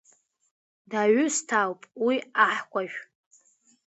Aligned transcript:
Даҩысҭаауп 0.91 1.79
уи 2.05 2.15
аҳкәажә… 2.45 2.97